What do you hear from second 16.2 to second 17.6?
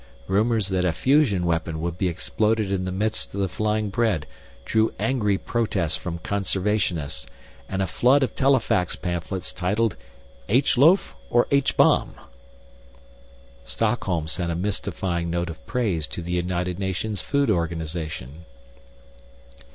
the United Nations Food